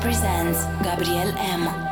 [0.00, 1.83] Presents Gabriel M.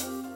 [0.00, 0.29] you.